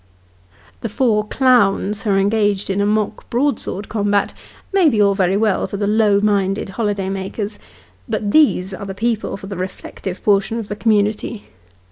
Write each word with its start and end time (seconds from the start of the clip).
The 0.79 0.89
four 0.89 1.27
clowns, 1.27 2.01
who 2.01 2.09
are 2.09 2.17
engaged 2.17 2.71
in 2.71 2.81
a 2.81 2.87
mock 2.87 3.29
broad 3.29 3.59
sword 3.59 3.87
combat, 3.87 4.33
may 4.73 4.89
be 4.89 4.99
all 4.99 5.13
very 5.13 5.37
well 5.37 5.67
for 5.67 5.77
the 5.77 5.85
low 5.85 6.19
minded 6.19 6.69
holiday 6.69 7.07
makers; 7.07 7.59
but 8.09 8.31
these 8.31 8.73
are 8.73 8.87
the 8.87 8.95
people 8.95 9.37
for 9.37 9.45
the 9.45 9.57
reflective 9.57 10.23
portion 10.23 10.57
of 10.57 10.69
the 10.69 10.75
community. 10.75 11.49